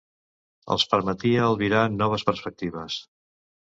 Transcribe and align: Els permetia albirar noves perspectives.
Els 0.75 0.85
permetia 0.93 1.43
albirar 1.49 1.83
noves 1.99 2.25
perspectives. 2.31 2.97